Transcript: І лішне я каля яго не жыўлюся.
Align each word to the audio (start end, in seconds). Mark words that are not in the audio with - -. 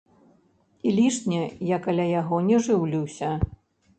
І 0.91 0.93
лішне 0.99 1.41
я 1.71 1.77
каля 1.85 2.07
яго 2.21 2.41
не 2.49 2.57
жыўлюся. 2.69 3.29